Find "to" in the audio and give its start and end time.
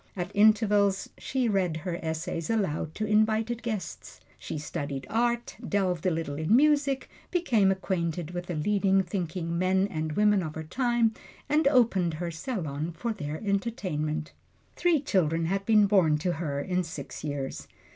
2.95-3.05, 16.17-16.31